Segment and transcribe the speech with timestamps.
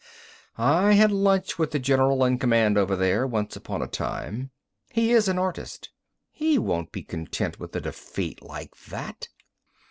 [0.57, 4.49] "I had lunch with the general in command over there, once upon a time.
[4.91, 5.91] He is an artist.
[6.31, 9.27] He won't be content with a defeat like that!